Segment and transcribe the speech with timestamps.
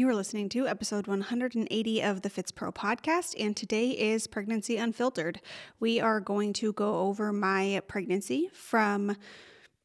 [0.00, 5.42] You are listening to episode 180 of the Fitspro podcast, and today is Pregnancy Unfiltered.
[5.78, 9.14] We are going to go over my pregnancy from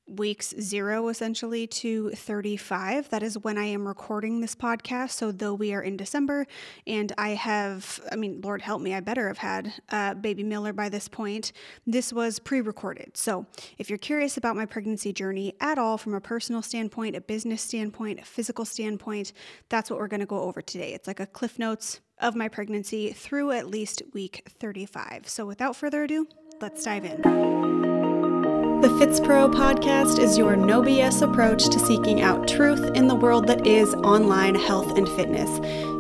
[0.07, 3.09] weeks zero essentially to 35.
[3.09, 5.11] That is when I am recording this podcast.
[5.11, 6.45] So, though we are in December
[6.85, 10.73] and I have, I mean, Lord help me, I better have had uh, baby Miller
[10.73, 11.51] by this point,
[11.87, 13.17] this was pre recorded.
[13.17, 13.45] So,
[13.77, 17.61] if you're curious about my pregnancy journey at all from a personal standpoint, a business
[17.61, 19.33] standpoint, a physical standpoint,
[19.69, 20.93] that's what we're going to go over today.
[20.93, 25.27] It's like a Cliff Notes of my pregnancy through at least week 35.
[25.27, 26.27] So, without further ado,
[26.61, 27.94] let's dive in.
[28.85, 33.47] The Fitspro podcast is your no BS approach to seeking out truth in the world
[33.47, 35.49] that is online health and fitness.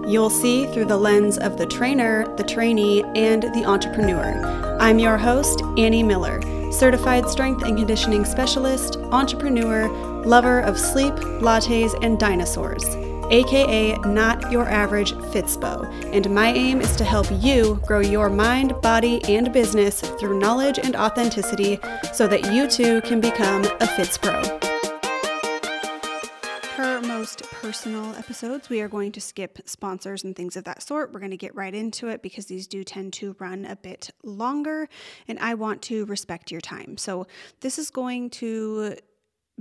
[0.07, 4.39] You'll see through the lens of the trainer, the trainee, and the entrepreneur.
[4.79, 6.39] I'm your host, Annie Miller,
[6.71, 9.87] certified strength and conditioning specialist, entrepreneur,
[10.23, 12.85] lover of sleep, lattes, and dinosaurs
[13.31, 18.79] aka Not Your Average Fitspo, and my aim is to help you grow your mind,
[18.81, 21.79] body, and business through knowledge and authenticity
[22.13, 24.61] so that you too can become a Fitspro.
[26.75, 31.11] Per most personal episodes, we are going to skip sponsors and things of that sort.
[31.13, 34.11] We're going to get right into it because these do tend to run a bit
[34.23, 34.87] longer,
[35.27, 36.97] and I want to respect your time.
[36.97, 37.27] So,
[37.61, 38.95] this is going to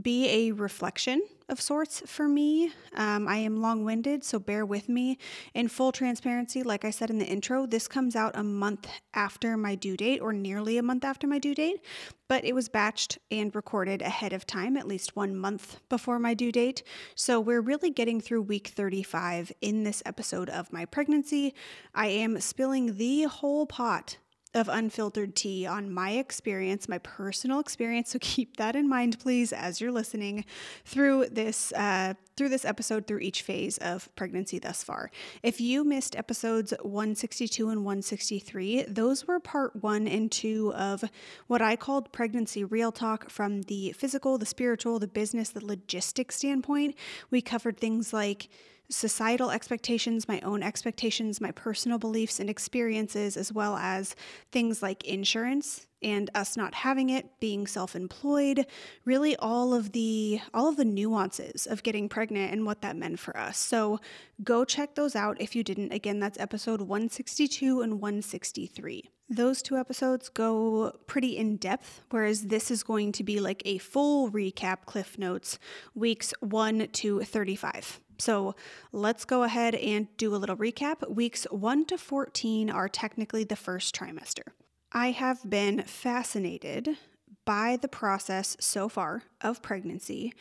[0.00, 2.72] be a reflection of sorts for me.
[2.94, 5.18] Um, I am long winded, so bear with me.
[5.54, 9.56] In full transparency, like I said in the intro, this comes out a month after
[9.56, 11.84] my due date, or nearly a month after my due date,
[12.28, 16.34] but it was batched and recorded ahead of time, at least one month before my
[16.34, 16.82] due date.
[17.14, 21.54] So we're really getting through week 35 in this episode of my pregnancy.
[21.94, 24.18] I am spilling the whole pot
[24.54, 28.10] of unfiltered tea on my experience, my personal experience.
[28.10, 30.44] So keep that in mind, please, as you're listening
[30.84, 35.10] through this uh, through this episode, through each phase of pregnancy thus far.
[35.42, 41.04] If you missed episodes 162 and 163, those were part one and two of
[41.46, 46.36] what I called pregnancy real talk from the physical, the spiritual, the business, the logistics
[46.36, 46.96] standpoint.
[47.30, 48.48] We covered things like
[48.88, 54.14] societal expectations, my own expectations, my personal beliefs and experiences, as well as
[54.52, 58.66] things like insurance and us not having it, being self-employed,
[59.06, 63.18] really all of the all of the nuances of getting pregnant and what that meant
[63.18, 63.56] for us.
[63.56, 64.00] So
[64.42, 65.92] go check those out if you didn't.
[65.92, 69.10] Again, that's episode 162 and 163.
[69.30, 73.78] Those two episodes go pretty in depth, whereas this is going to be like a
[73.78, 75.58] full recap, Cliff Notes,
[75.94, 78.00] weeks 1 to 35.
[78.18, 78.54] So
[78.92, 81.08] let's go ahead and do a little recap.
[81.10, 84.52] Weeks 1 to 14 are technically the first trimester.
[84.92, 86.96] I have been fascinated
[87.44, 90.32] by the process so far of pregnancy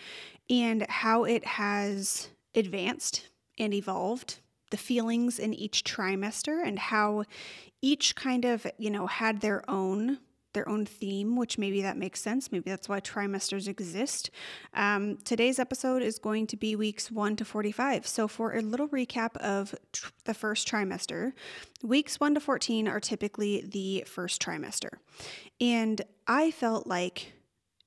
[0.49, 4.39] and how it has advanced and evolved,
[4.69, 7.23] the feelings in each trimester, and how
[7.81, 10.19] each kind of, you know, had their own
[10.53, 12.51] their own theme, which maybe that makes sense.
[12.51, 14.29] Maybe that's why trimesters exist.
[14.73, 18.07] Um, today's episode is going to be weeks 1 to 45.
[18.07, 21.33] So, for a little recap of tr- the first trimester,
[21.81, 24.97] weeks 1 to 14 are typically the first trimester.
[25.59, 27.33] And I felt like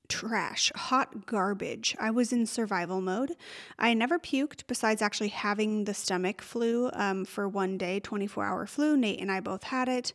[0.09, 1.95] trash, hot garbage.
[1.99, 3.35] I was in survival mode.
[3.77, 8.65] I never puked besides actually having the stomach flu um, for one day, 24 hour
[8.65, 8.95] flu.
[8.97, 10.13] Nate and I both had it.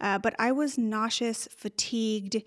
[0.00, 2.42] Uh, but I was nauseous, fatigued,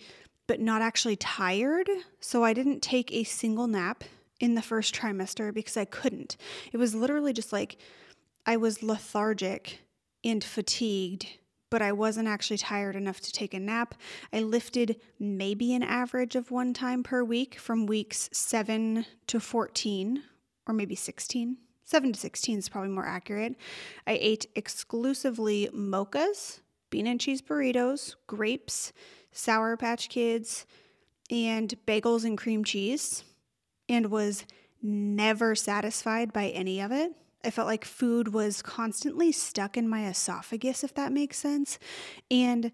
[0.48, 1.90] but not actually tired.
[2.20, 4.04] So I didn't take a single nap
[4.40, 6.38] in the first trimester because I couldn't.
[6.72, 7.78] It was literally just like
[8.46, 9.82] I was lethargic
[10.24, 11.28] and fatigued
[11.70, 13.96] but I wasn't actually tired enough to take a nap.
[14.32, 20.24] I lifted maybe an average of one time per week from weeks 7 to 14,
[20.68, 21.58] or maybe 16.
[21.84, 23.56] 7 to 16 is probably more accurate.
[24.06, 28.92] I ate exclusively mochas, bean and cheese burritos, grapes,
[29.32, 30.66] Sour Patch Kids,
[31.30, 33.24] and bagels and cream cheese,
[33.88, 34.46] and was
[34.82, 37.14] never satisfied by any of it.
[37.48, 41.80] I felt like food was constantly stuck in my esophagus, if that makes sense.
[42.30, 42.74] And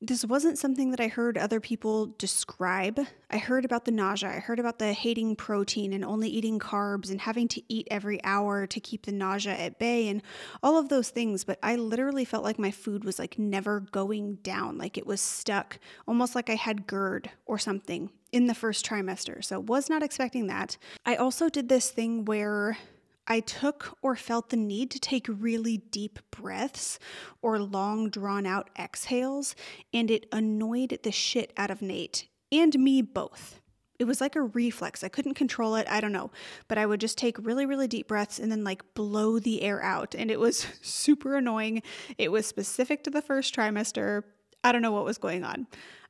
[0.00, 3.00] this wasn't something that I heard other people describe.
[3.30, 4.30] I heard about the nausea.
[4.30, 8.22] I heard about the hating protein and only eating carbs and having to eat every
[8.24, 10.20] hour to keep the nausea at bay and
[10.62, 11.44] all of those things.
[11.44, 15.20] But I literally felt like my food was like never going down, like it was
[15.20, 19.42] stuck, almost like I had GERD or something in the first trimester.
[19.42, 20.76] So was not expecting that.
[21.06, 22.76] I also did this thing where
[23.26, 26.98] I took or felt the need to take really deep breaths
[27.40, 29.54] or long drawn out exhales,
[29.92, 33.60] and it annoyed the shit out of Nate and me both.
[33.98, 35.04] it was like a reflex.
[35.04, 35.86] I couldn't control it.
[35.88, 36.30] I don't know.
[36.66, 39.80] But I would just take really, really deep breaths and then like blow the air
[39.82, 40.14] out.
[40.16, 41.82] And it was super annoying.
[42.18, 44.24] It was specific to the first trimester.
[44.64, 45.66] I don't know what was going on.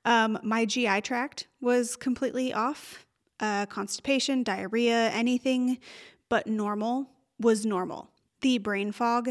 [0.06, 3.06] Um, my GI tract was completely off.
[3.40, 5.78] Uh, constipation, diarrhea, anything
[6.35, 7.07] but normal
[7.39, 8.11] was normal.
[8.41, 9.31] The brain fog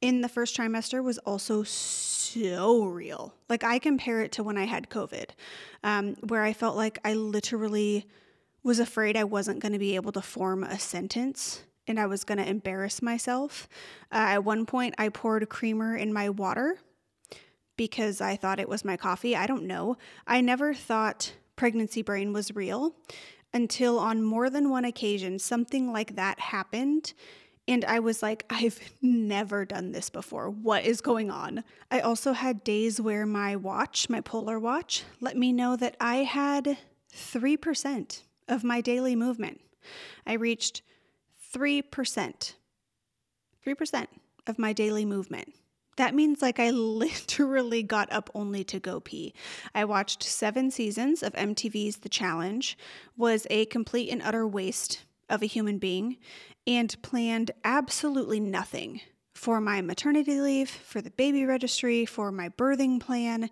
[0.00, 3.32] in the first trimester was also so real.
[3.48, 5.26] Like, I compare it to when I had COVID,
[5.84, 8.04] um, where I felt like I literally
[8.64, 12.24] was afraid I wasn't going to be able to form a sentence and I was
[12.24, 13.68] going to embarrass myself.
[14.10, 16.78] Uh, at one point, I poured creamer in my water
[17.76, 19.36] because I thought it was my coffee.
[19.36, 19.98] I don't know.
[20.26, 22.96] I never thought pregnancy brain was real
[23.52, 27.12] until on more than one occasion something like that happened.
[27.68, 30.50] And I was like, I've never done this before.
[30.50, 31.64] What is going on?
[31.90, 36.16] I also had days where my watch, my polar watch, let me know that I
[36.16, 36.78] had
[37.14, 39.60] 3% of my daily movement.
[40.26, 40.82] I reached
[41.54, 42.54] 3%.
[43.66, 44.06] 3%
[44.46, 45.54] of my daily movement.
[46.00, 49.34] That means like I literally got up only to go pee.
[49.74, 52.78] I watched seven seasons of MTV's The Challenge,
[53.18, 56.16] was a complete and utter waste of a human being,
[56.66, 59.02] and planned absolutely nothing
[59.34, 63.50] for my maternity leave, for the baby registry, for my birthing plan.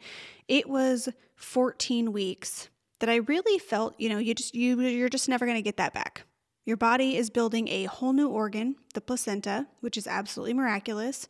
[0.49, 5.29] It was 14 weeks that I really felt, you know, you just you you're just
[5.29, 6.23] never going to get that back.
[6.65, 11.29] Your body is building a whole new organ, the placenta, which is absolutely miraculous,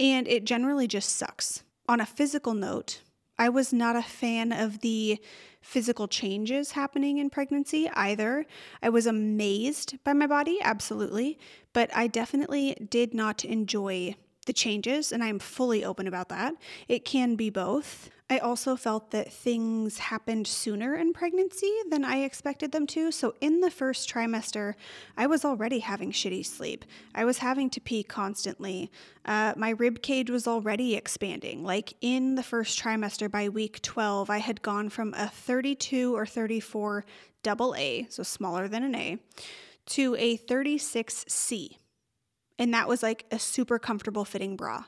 [0.00, 1.62] and it generally just sucks.
[1.88, 3.00] On a physical note,
[3.38, 5.18] I was not a fan of the
[5.60, 8.46] physical changes happening in pregnancy either.
[8.82, 11.38] I was amazed by my body, absolutely,
[11.72, 14.16] but I definitely did not enjoy
[14.46, 16.54] the changes, and I'm fully open about that.
[16.88, 18.10] It can be both.
[18.30, 23.10] I also felt that things happened sooner in pregnancy than I expected them to.
[23.10, 24.74] So, in the first trimester,
[25.16, 26.84] I was already having shitty sleep.
[27.14, 28.90] I was having to pee constantly.
[29.24, 31.64] Uh, my rib cage was already expanding.
[31.64, 36.26] Like in the first trimester, by week 12, I had gone from a 32 or
[36.26, 37.06] 34
[37.42, 39.18] double A, so smaller than an A,
[39.86, 41.76] to a 36C.
[42.58, 44.84] And that was like a super comfortable fitting bra.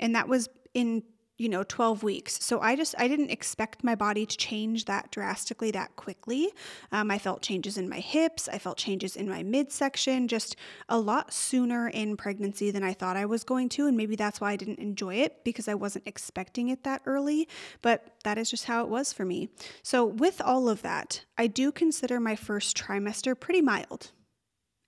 [0.00, 1.02] And that was in
[1.36, 2.38] you know 12 weeks.
[2.44, 6.52] So i just i didn't expect my body to change that drastically that quickly.
[6.92, 8.48] Um, i felt changes in my hips.
[8.48, 10.56] I felt changes in my midsection just
[10.88, 13.86] a lot sooner in pregnancy than i thought i was going to.
[13.86, 17.48] And maybe that's why i didn't enjoy it because i wasn't expecting it that early.
[17.82, 19.48] But that is just how it was for me.
[19.82, 24.12] So with all of that i do consider my first trimester pretty mild.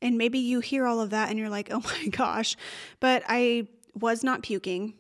[0.03, 2.57] And maybe you hear all of that and you're like oh my gosh.
[3.01, 3.67] But i
[3.99, 4.93] was not puking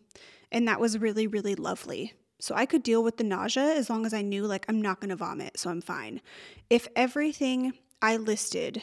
[0.52, 2.14] and that was really, really lovely.
[2.38, 5.00] So I could deal with the nausea as long as I knew, like, I'm not
[5.00, 6.20] going to vomit, so I'm fine.
[6.68, 7.72] If everything
[8.02, 8.82] I listed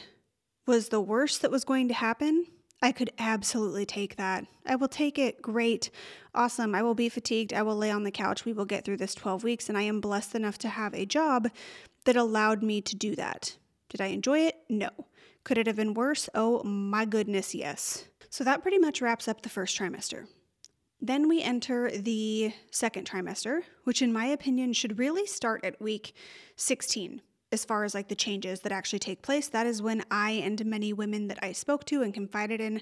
[0.66, 2.46] was the worst that was going to happen,
[2.82, 4.44] I could absolutely take that.
[4.66, 5.40] I will take it.
[5.40, 5.90] Great.
[6.34, 6.74] Awesome.
[6.74, 7.54] I will be fatigued.
[7.54, 8.44] I will lay on the couch.
[8.44, 9.68] We will get through this 12 weeks.
[9.68, 11.48] And I am blessed enough to have a job
[12.04, 13.56] that allowed me to do that.
[13.88, 14.56] Did I enjoy it?
[14.68, 14.90] No.
[15.44, 16.28] Could it have been worse?
[16.34, 18.04] Oh my goodness, yes.
[18.28, 20.26] So that pretty much wraps up the first trimester.
[21.04, 26.14] Then we enter the second trimester, which, in my opinion, should really start at week
[26.56, 27.20] 16
[27.52, 29.48] as far as like the changes that actually take place.
[29.48, 32.80] That is when I and many women that I spoke to and confided in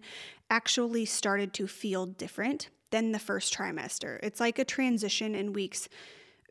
[0.50, 4.20] actually started to feel different than the first trimester.
[4.22, 5.88] It's like a transition in weeks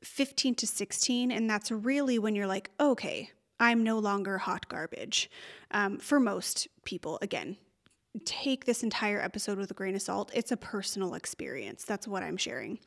[0.04, 3.30] 15 to 16, and that's really when you're like, okay,
[3.62, 5.32] I'm no longer hot garbage.
[5.72, 7.56] Um, for most people, again,
[8.26, 10.32] take this entire episode with a grain of salt.
[10.34, 11.84] It's a personal experience.
[11.84, 12.80] That's what I'm sharing.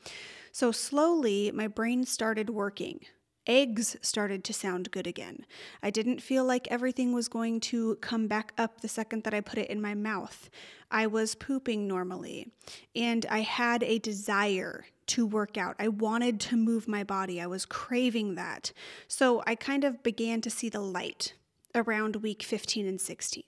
[0.51, 3.01] So, slowly, my brain started working.
[3.47, 5.45] Eggs started to sound good again.
[5.83, 9.41] I didn't feel like everything was going to come back up the second that I
[9.41, 10.49] put it in my mouth.
[10.89, 12.51] I was pooping normally,
[12.95, 15.75] and I had a desire to work out.
[15.77, 17.39] I wanted to move my body.
[17.39, 18.71] I was craving that.
[19.07, 21.33] So I kind of began to see the light
[21.75, 23.43] around week 15 and 16.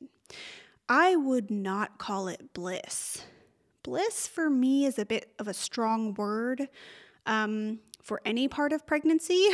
[0.89, 3.23] I would not call it bliss.
[3.83, 6.69] Bliss for me is a bit of a strong word
[7.25, 9.47] um, for any part of pregnancy.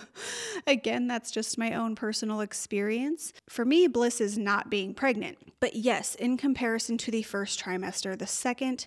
[0.66, 3.32] Again, that's just my own personal experience.
[3.48, 5.38] For me, bliss is not being pregnant.
[5.58, 8.86] But yes, in comparison to the first trimester, the second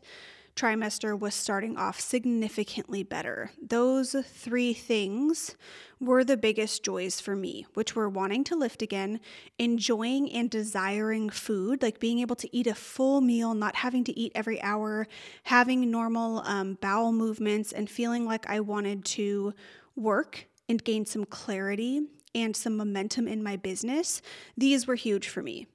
[0.55, 3.51] trimester was starting off significantly better.
[3.61, 5.55] Those three things
[5.99, 9.19] were the biggest joys for me, which were wanting to lift again,
[9.57, 14.19] enjoying and desiring food, like being able to eat a full meal, not having to
[14.19, 15.07] eat every hour,
[15.43, 19.53] having normal um, bowel movements, and feeling like I wanted to
[19.95, 22.01] work and gain some clarity
[22.35, 24.21] and some momentum in my business,
[24.57, 25.67] these were huge for me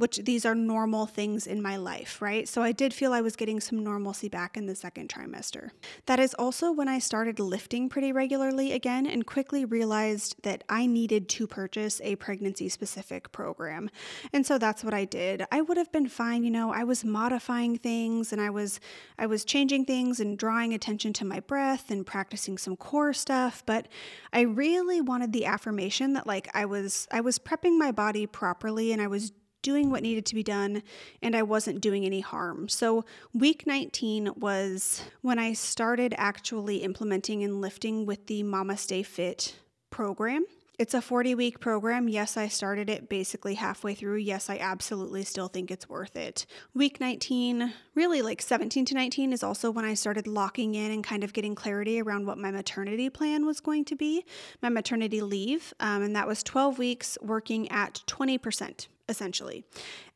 [0.00, 2.48] which these are normal things in my life, right?
[2.48, 5.72] So I did feel I was getting some normalcy back in the second trimester.
[6.06, 10.86] That is also when I started lifting pretty regularly again and quickly realized that I
[10.86, 13.90] needed to purchase a pregnancy specific program.
[14.32, 15.44] And so that's what I did.
[15.52, 18.80] I would have been fine, you know, I was modifying things and I was
[19.18, 23.62] I was changing things and drawing attention to my breath and practicing some core stuff,
[23.66, 23.86] but
[24.32, 28.92] I really wanted the affirmation that like I was I was prepping my body properly
[28.92, 30.82] and I was doing what needed to be done
[31.22, 32.68] and I wasn't doing any harm.
[32.68, 39.02] So, week 19 was when I started actually implementing and lifting with the Mama Stay
[39.02, 39.56] Fit
[39.90, 40.44] program.
[40.80, 42.08] It's a 40 week program.
[42.08, 44.16] Yes, I started it basically halfway through.
[44.16, 46.46] Yes, I absolutely still think it's worth it.
[46.72, 51.04] Week 19, really like 17 to 19, is also when I started locking in and
[51.04, 54.24] kind of getting clarity around what my maternity plan was going to be,
[54.62, 55.74] my maternity leave.
[55.80, 59.64] Um, and that was 12 weeks working at 20% essentially.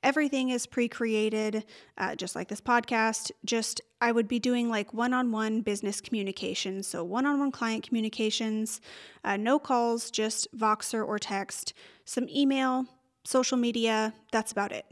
[0.02, 1.64] Everything is pre created,
[1.98, 3.30] uh, just like this podcast.
[3.44, 6.86] Just I would be doing like one on one business communications.
[6.86, 8.80] So, one on one client communications,
[9.24, 11.74] uh, no calls, just Voxer or text,
[12.06, 12.86] some email,
[13.24, 14.14] social media.
[14.32, 14.86] That's about it.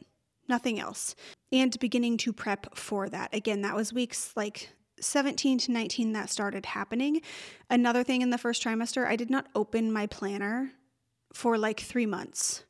[0.48, 1.14] Nothing else.
[1.52, 3.34] And beginning to prep for that.
[3.34, 7.22] Again, that was weeks like 17 to 19 that started happening.
[7.70, 10.72] Another thing in the first trimester, I did not open my planner
[11.32, 12.64] for like three months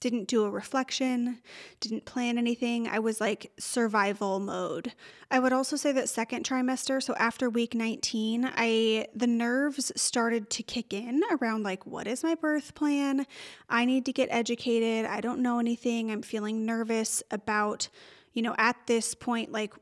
[0.00, 1.38] didn't do a reflection,
[1.78, 2.88] didn't plan anything.
[2.88, 4.92] I was like survival mode.
[5.30, 10.48] I would also say that second trimester, so after week 19, I the nerves started
[10.50, 13.26] to kick in around like what is my birth plan?
[13.68, 15.04] I need to get educated.
[15.04, 16.10] I don't know anything.
[16.10, 17.88] I'm feeling nervous about,
[18.32, 19.74] you know, at this point like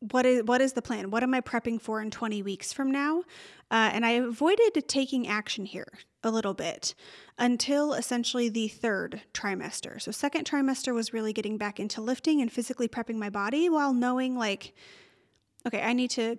[0.00, 1.10] what is what is the plan?
[1.10, 3.20] What am I prepping for in 20 weeks from now?
[3.70, 5.92] Uh, and I avoided taking action here
[6.22, 6.94] a little bit
[7.38, 10.00] until essentially the third trimester.
[10.00, 13.92] So second trimester was really getting back into lifting and physically prepping my body while
[13.92, 14.74] knowing like,
[15.66, 16.38] okay, I need to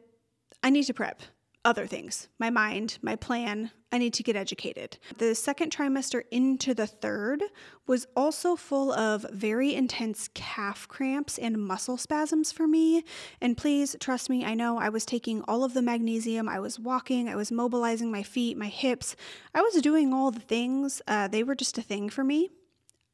[0.63, 1.21] I need to prep
[1.63, 3.71] other things my mind, my plan.
[3.93, 4.97] I need to get educated.
[5.17, 7.43] The second trimester into the third
[7.85, 13.03] was also full of very intense calf cramps and muscle spasms for me.
[13.41, 16.79] And please trust me, I know I was taking all of the magnesium, I was
[16.79, 19.17] walking, I was mobilizing my feet, my hips,
[19.53, 21.01] I was doing all the things.
[21.05, 22.49] Uh, they were just a thing for me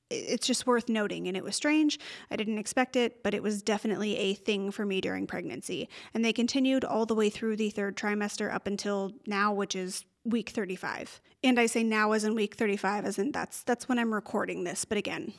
[0.09, 1.27] it's just worth noting.
[1.27, 1.99] And it was strange.
[2.31, 5.89] I didn't expect it, but it was definitely a thing for me during pregnancy.
[6.13, 10.05] And they continued all the way through the third trimester up until now, which is
[10.23, 11.21] week 35.
[11.43, 14.63] And I say now as in week 35, as in that's that's when I'm recording
[14.63, 14.85] this.
[14.85, 15.33] But again,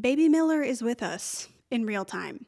[0.00, 2.46] baby Miller is with us in real time.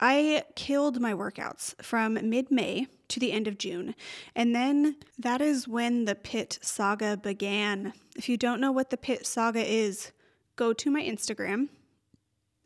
[0.00, 3.94] I killed my workouts from mid May to the end of June.
[4.34, 7.92] And then that is when the pit saga began.
[8.16, 10.12] If you don't know what the pit saga is,
[10.58, 11.68] go to my Instagram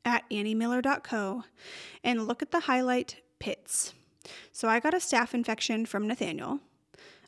[0.05, 1.45] at anniemiller.co
[2.03, 3.93] and look at the highlight pits.
[4.51, 6.61] So I got a staph infection from Nathaniel,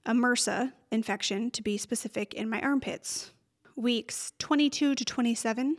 [0.07, 3.31] a MRSA infection to be specific in my armpits.
[3.77, 5.77] Weeks 22 to 27.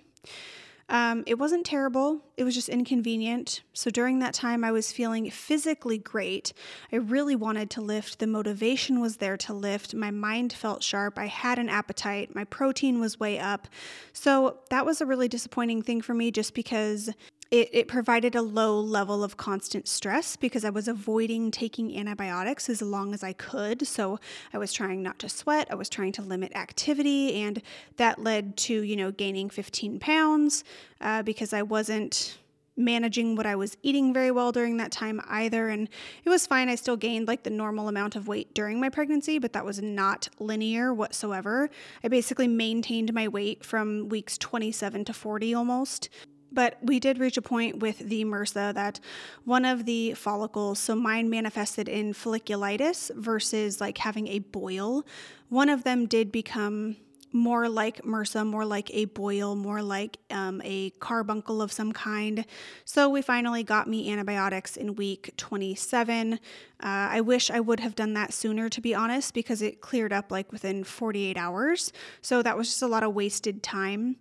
[0.87, 3.63] Um, it wasn't terrible, it was just inconvenient.
[3.73, 6.53] So during that time, I was feeling physically great.
[6.91, 8.19] I really wanted to lift.
[8.19, 9.95] The motivation was there to lift.
[9.95, 11.17] My mind felt sharp.
[11.17, 12.35] I had an appetite.
[12.35, 13.67] My protein was way up.
[14.13, 17.09] So that was a really disappointing thing for me just because
[17.51, 22.69] it, it provided a low level of constant stress because I was avoiding taking antibiotics
[22.69, 23.85] as long as I could.
[23.87, 24.19] So
[24.53, 27.61] I was trying not to sweat, I was trying to limit activity, and
[27.97, 30.63] that led to, you know, gaining 15 pounds
[31.01, 32.37] uh, because I wasn't
[32.77, 35.69] managing what I was eating very well during that time either.
[35.69, 35.87] And
[36.23, 36.67] it was fine.
[36.67, 39.81] I still gained like the normal amount of weight during my pregnancy, but that was
[39.81, 41.69] not linear whatsoever.
[42.03, 46.09] I basically maintained my weight from weeks 27 to 40 almost.
[46.55, 48.99] But we did reach a point with the MRSA that
[49.43, 55.05] one of the follicles, so mine manifested in folliculitis versus like having a boil.
[55.49, 56.95] One of them did become
[57.33, 62.45] more like MRSA, more like a boil, more like um, a carbuncle of some kind.
[62.85, 66.35] So we finally got me antibiotics in week 27.
[66.35, 66.37] Uh,
[66.79, 70.31] I wish I would have done that sooner, to be honest, because it cleared up
[70.31, 71.91] like within 48 hours.
[72.21, 74.15] So that was just a lot of wasted time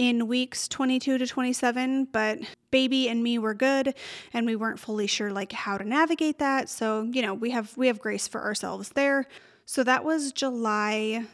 [0.00, 2.38] in weeks 22 to 27, but
[2.70, 3.92] baby and me were good
[4.32, 6.70] and we weren't fully sure like how to navigate that.
[6.70, 9.26] So, you know, we have we have grace for ourselves there.
[9.66, 11.26] So that was July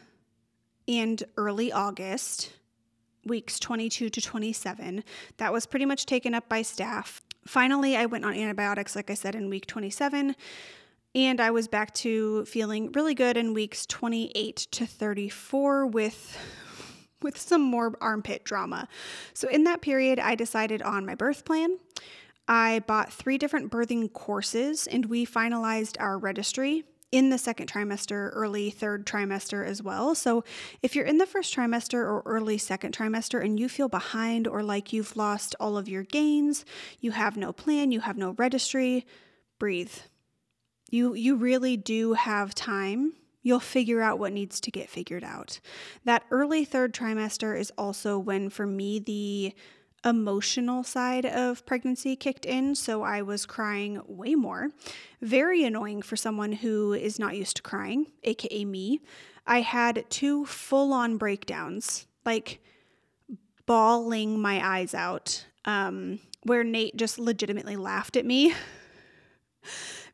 [0.85, 2.51] and early August,
[3.23, 5.01] weeks 22 to 27.
[5.37, 7.21] That was pretty much taken up by staph.
[7.45, 10.35] Finally, I went on antibiotics like I said in week 27.
[11.15, 16.37] And I was back to feeling really good in weeks 28 to 34 with
[17.21, 18.87] with some more armpit drama.
[19.33, 21.77] So in that period, I decided on my birth plan.
[22.47, 28.29] I bought three different birthing courses and we finalized our registry in the second trimester,
[28.33, 30.13] early third trimester as well.
[30.13, 30.43] So,
[30.81, 34.61] if you're in the first trimester or early second trimester and you feel behind or
[34.61, 36.65] like you've lost all of your gains,
[36.99, 39.05] you have no plan, you have no registry,
[39.57, 39.93] breathe.
[40.89, 43.13] You you really do have time.
[43.47, 45.61] You'll figure out what needs to get figured out.
[46.03, 49.55] That early third trimester is also when for me the
[50.03, 54.71] emotional side of pregnancy kicked in, so I was crying way more.
[55.21, 58.99] Very annoying for someone who is not used to crying, aka me.
[59.45, 62.59] I had two full on breakdowns, like
[63.65, 68.53] bawling my eyes out, um, where Nate just legitimately laughed at me.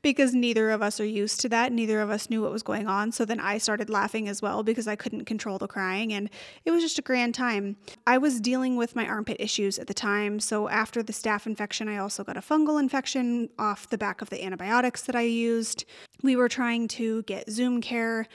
[0.04, 1.72] because neither of us are used to that.
[1.72, 3.12] Neither of us knew what was going on.
[3.12, 6.14] So then I started laughing as well because I couldn't control the crying.
[6.14, 6.30] And
[6.66, 7.78] it was just a grand time.
[8.06, 10.40] I was dealing with my armpit issues at the time.
[10.40, 14.30] So after the staph infection, I also got a fungal infection off the back of
[14.30, 15.86] the antibiotics that I used.
[16.22, 18.26] We were trying to get ZoomCare,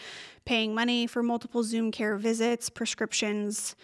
[0.46, 3.76] paying money for multiple ZoomCare visits, prescriptions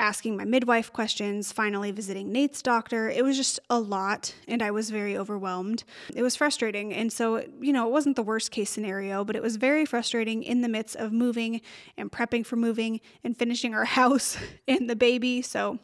[0.00, 3.08] asking my midwife questions, finally visiting Nate's doctor.
[3.08, 5.84] It was just a lot, and I was very overwhelmed.
[6.14, 6.92] It was frustrating.
[6.92, 10.42] And so, you know, it wasn't the worst case scenario, but it was very frustrating
[10.42, 11.60] in the midst of moving
[11.96, 15.42] and prepping for moving and finishing our house and the baby.
[15.42, 15.78] So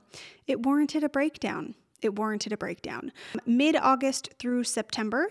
[0.46, 1.74] it warranted a breakdown.
[2.02, 3.12] It warranted a breakdown.
[3.46, 5.28] Mid August through September,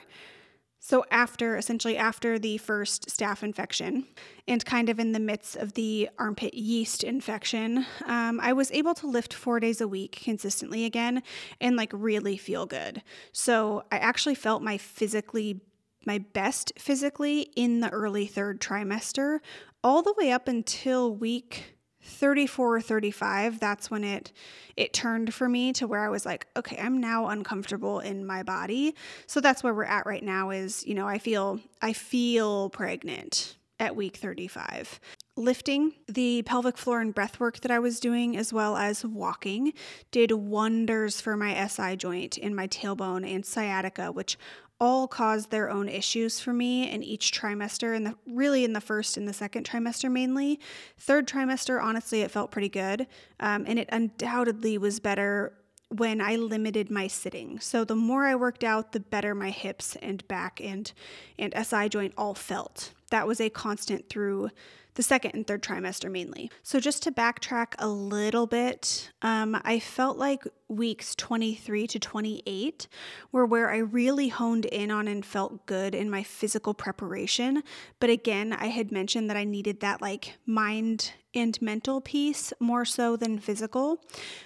[0.88, 4.06] so, after essentially after the first staph infection
[4.48, 8.94] and kind of in the midst of the armpit yeast infection, um, I was able
[8.94, 11.24] to lift four days a week consistently again
[11.60, 13.02] and like really feel good.
[13.32, 15.60] So, I actually felt my physically,
[16.06, 19.40] my best physically in the early third trimester,
[19.84, 21.75] all the way up until week
[22.06, 24.32] 34 or 35 that's when it
[24.78, 28.44] it turned for me to where i was like okay i'm now uncomfortable in my
[28.44, 28.96] body.
[29.28, 33.58] So that's where we're at right now is you know i feel i feel pregnant
[33.80, 35.00] at week 35
[35.36, 39.74] lifting the pelvic floor and breath work that i was doing as well as walking
[40.12, 44.38] did wonders for my si joint in my tailbone and sciatica which
[44.80, 49.16] all caused their own issues for me in each trimester and really in the first
[49.16, 50.60] and the second trimester mainly.
[50.98, 53.08] Third trimester honestly it felt pretty good
[53.40, 55.54] um, and it undoubtedly was better
[55.90, 57.60] when i limited my sitting.
[57.60, 60.92] So the more i worked out the better my hips and back and
[61.40, 64.50] and si joint all felt that was a constant through
[64.96, 66.50] the second and third trimester mainly.
[66.64, 72.88] So, just to backtrack a little bit, um, I felt like weeks 23 to 28
[73.32, 77.62] were where I really honed in on and felt good in my physical preparation.
[78.00, 82.86] But again, I had mentioned that I needed that like mind and mental piece more
[82.86, 84.02] so than physical.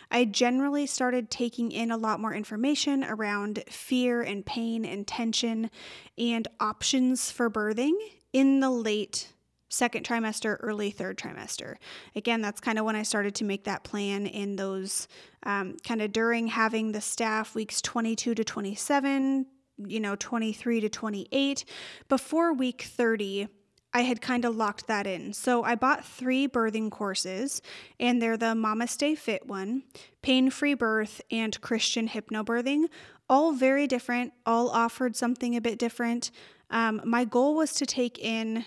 [0.10, 5.70] I generally started taking in a lot more information around fear and pain and tension
[6.18, 7.94] and options for birthing
[8.34, 9.34] in the late
[9.70, 11.76] second trimester, early third trimester.
[12.16, 15.08] Again, that's kind of when I started to make that plan in those
[15.44, 19.46] um, kind of during having the staph weeks 22 to 27,
[19.86, 21.66] you know, 23 to 28.
[22.10, 23.48] Before week 30,
[23.94, 25.34] I had kind of locked that in.
[25.34, 27.62] So I bought three birthing courses,
[28.00, 29.84] and they're the Mama Stay Fit one,
[30.22, 32.86] Pain Free Birth, and Christian Hypnobirthing.
[33.30, 36.32] All very different, all offered something a bit different.
[36.70, 38.66] Um, my goal was to take in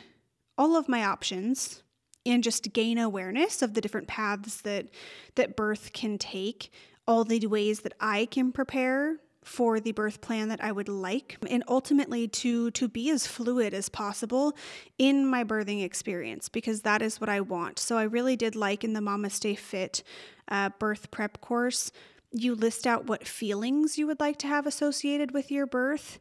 [0.56, 1.82] all of my options
[2.24, 4.86] and just gain awareness of the different paths that
[5.34, 6.70] that birth can take,
[7.06, 11.36] all the ways that I can prepare for the birth plan that I would like
[11.50, 14.56] and ultimately to to be as fluid as possible
[14.98, 17.78] in my birthing experience because that is what I want.
[17.78, 20.02] So I really did like in the Mama Stay Fit
[20.48, 21.90] uh, birth prep course,
[22.32, 26.18] you list out what feelings you would like to have associated with your birth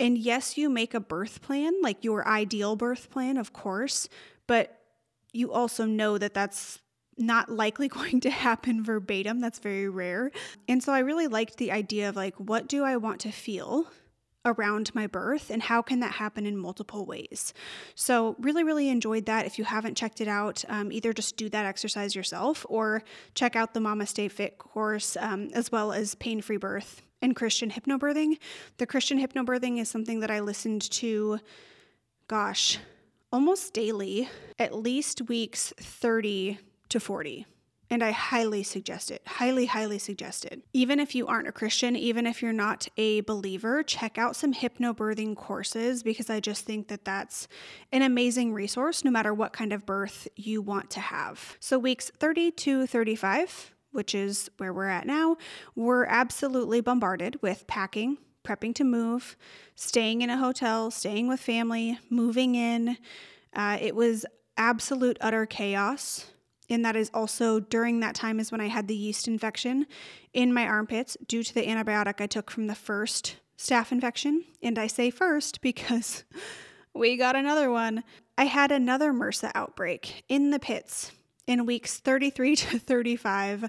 [0.00, 4.08] and yes, you make a birth plan, like your ideal birth plan, of course,
[4.46, 4.80] but
[5.30, 6.78] you also know that that's
[7.18, 9.40] not likely going to happen verbatim.
[9.40, 10.32] That's very rare.
[10.66, 13.88] And so I really liked the idea of like, what do I want to feel?
[14.44, 17.52] Around my birth and how can that happen in multiple ways
[17.94, 21.48] so really really enjoyed that if you haven't checked it out um, either just do
[21.48, 23.02] that exercise yourself or
[23.34, 27.36] check out the mama stay fit course um, as well as pain free birth and
[27.36, 28.38] Christian hypnobirthing.
[28.78, 31.38] The Christian hypnobirthing is something that I listened to,
[32.28, 32.78] gosh,
[33.32, 37.46] almost daily, at least weeks 30 to 40.
[37.92, 39.20] And I highly suggest it.
[39.26, 40.62] Highly, highly suggest it.
[40.72, 44.54] Even if you aren't a Christian, even if you're not a believer, check out some
[44.54, 47.48] hypnobirthing courses because I just think that that's
[47.90, 51.56] an amazing resource no matter what kind of birth you want to have.
[51.58, 55.36] So, weeks 30 to 35, which is where we're at now,
[55.74, 59.36] we're absolutely bombarded with packing, prepping to move,
[59.74, 62.98] staying in a hotel, staying with family, moving in.
[63.52, 64.24] Uh, it was
[64.56, 66.26] absolute utter chaos
[66.70, 69.86] and that is also during that time is when I had the yeast infection
[70.32, 74.44] in my armpits due to the antibiotic I took from the first staph infection.
[74.62, 76.24] And I say first because
[76.94, 78.04] we got another one.
[78.38, 81.12] I had another MRSA outbreak in the pits
[81.46, 83.68] in weeks 33 to 35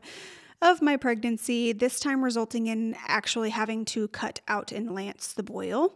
[0.61, 5.41] of my pregnancy, this time resulting in actually having to cut out and lance the
[5.41, 5.95] boil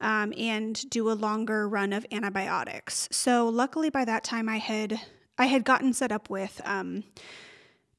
[0.00, 3.08] um, and do a longer run of antibiotics.
[3.10, 5.00] So, luckily, by that time, I had
[5.38, 7.04] I had gotten set up with um,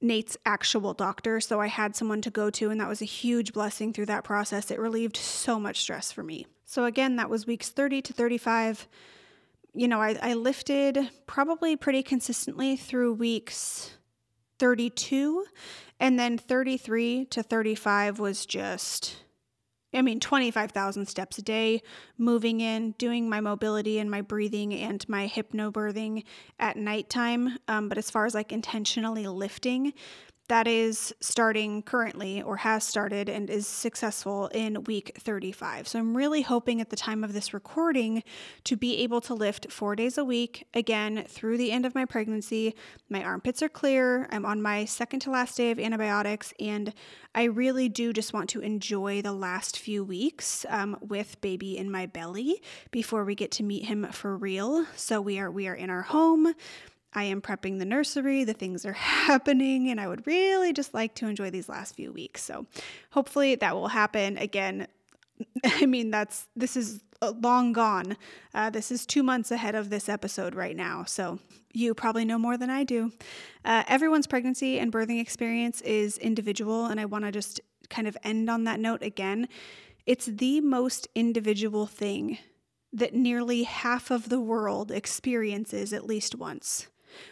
[0.02, 3.54] Nate's actual doctor, so I had someone to go to, and that was a huge
[3.54, 4.72] blessing through that process.
[4.72, 6.48] It relieved so much stress for me.
[6.66, 8.88] So, again, that was weeks 30 to 35.
[9.74, 13.92] You know, I, I lifted probably pretty consistently through weeks
[14.60, 15.46] 32,
[16.00, 19.25] and then 33 to 35 was just
[19.96, 21.82] I mean, 25,000 steps a day,
[22.18, 26.24] moving in, doing my mobility and my breathing and my hypnobirthing
[26.60, 27.58] at nighttime.
[27.68, 29.94] Um, but as far as like intentionally lifting,
[30.48, 35.88] that is starting currently or has started and is successful in week 35.
[35.88, 38.24] So I'm really hoping at the time of this recording
[38.66, 42.06] to be able to lift four days a week again through the end of my
[42.06, 42.76] pregnancy.
[43.10, 44.28] My armpits are clear.
[44.32, 46.94] I'm on my second to last day of antibiotics, and
[47.34, 51.92] I really do just want to enjoy the last few weeks um, with baby in
[51.92, 54.86] my belly before we get to meet him for real.
[54.96, 56.54] So we are we are in our home.
[57.16, 58.94] I am prepping the nursery, the things are
[59.28, 62.44] happening, and I would really just like to enjoy these last few weeks.
[62.44, 62.68] So
[63.12, 64.38] hopefully that will happen.
[64.38, 64.88] Again,
[65.64, 68.18] I mean, that's this is uh, long gone.
[68.54, 71.06] Uh, this is two months ahead of this episode right now.
[71.06, 71.40] So
[71.74, 73.12] you probably know more than I do.
[73.64, 78.18] Uh, everyone's pregnancy and birthing experience is individual, and I want to just kind of
[78.24, 79.48] end on that note again.
[80.06, 82.38] It's the most individual thing
[82.94, 86.88] that nearly half of the world experiences at least once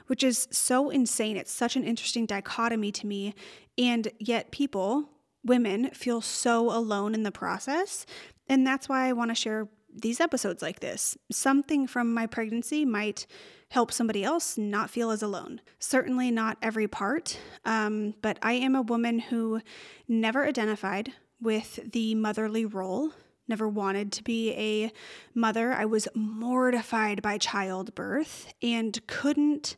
[0.07, 1.37] which is so insane.
[1.37, 3.33] It's such an interesting dichotomy to me.
[3.77, 5.09] And yet, people,
[5.43, 8.05] women, feel so alone in the process.
[8.47, 11.17] And that's why I want to share these episodes like this.
[11.31, 13.27] Something from my pregnancy might
[13.69, 15.61] help somebody else not feel as alone.
[15.79, 19.61] Certainly not every part, um, but I am a woman who
[20.07, 23.13] never identified with the motherly role
[23.47, 24.91] never wanted to be a
[25.33, 25.73] mother.
[25.73, 29.75] I was mortified by childbirth and couldn't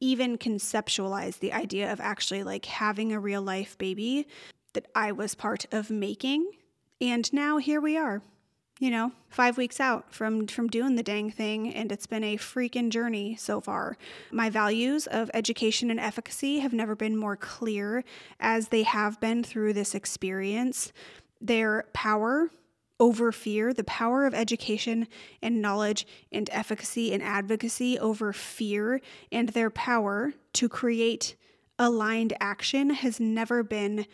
[0.00, 4.26] even conceptualize the idea of actually like having a real life baby
[4.72, 6.50] that I was part of making.
[7.00, 8.22] And now here we are.
[8.78, 12.38] You know, 5 weeks out from from doing the dang thing and it's been a
[12.38, 13.98] freaking journey so far.
[14.32, 18.04] My values of education and efficacy have never been more clear
[18.38, 20.94] as they have been through this experience.
[21.42, 22.50] Their power
[23.00, 25.08] over fear, the power of education
[25.42, 29.00] and knowledge and efficacy and advocacy over fear
[29.32, 31.34] and their power to create
[31.78, 34.06] aligned action has never been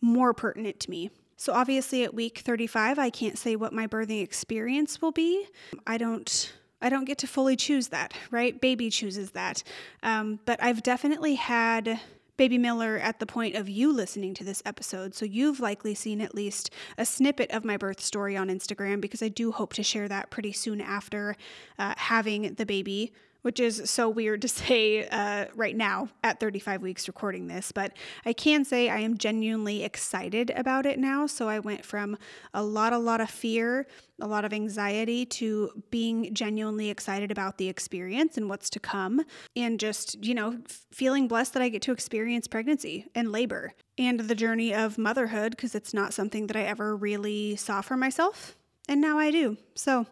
[0.00, 1.10] more pertinent to me.
[1.36, 5.46] So, obviously, at week 35, I can't say what my birthing experience will be.
[5.86, 6.52] I don't.
[6.80, 8.60] I don't get to fully choose that, right?
[8.60, 9.64] Baby chooses that.
[10.04, 11.98] Um, but I've definitely had
[12.38, 15.12] Baby Miller at the point of you listening to this episode.
[15.12, 19.22] So you've likely seen at least a snippet of my birth story on Instagram because
[19.22, 21.36] I do hope to share that pretty soon after
[21.80, 26.82] uh, having the baby which is so weird to say uh, right now at 35
[26.82, 27.92] weeks recording this, but
[28.26, 31.26] I can say I am genuinely excited about it now.
[31.26, 32.18] So I went from
[32.52, 33.86] a lot, a lot of fear,
[34.20, 39.22] a lot of anxiety to being genuinely excited about the experience and what's to come,
[39.56, 40.58] and just, you know,
[40.92, 45.52] feeling blessed that I get to experience pregnancy and labor and the journey of motherhood
[45.52, 48.57] because it's not something that I ever really saw for myself
[48.88, 49.56] and now I do.
[49.74, 50.06] So,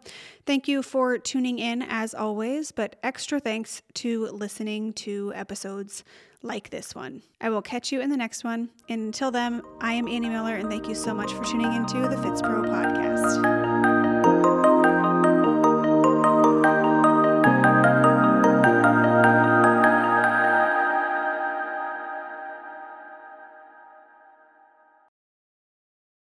[0.45, 6.05] thank you for tuning in as always, but extra thanks to listening to episodes
[6.43, 7.23] like this one.
[7.41, 8.69] I will catch you in the next one.
[8.89, 12.01] And until then, I am Annie Miller, and thank you so much for tuning into
[12.01, 13.56] the Fitspro podcast.